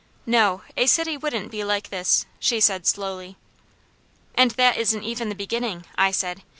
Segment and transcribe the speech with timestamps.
[0.25, 3.37] "No, a city wouldn't be like this," she said slowly.
[4.33, 6.41] "And that isn't even the beginning," I said.